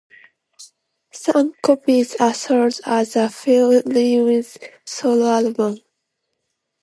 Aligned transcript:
Some 1.13 1.53
copies 1.61 2.15
are 2.15 2.33
sold 2.33 2.79
as 2.87 3.15
a 3.15 3.29
Phil 3.29 3.83
Lewis 3.85 4.57
"solo" 4.83 5.27
album. 5.31 5.77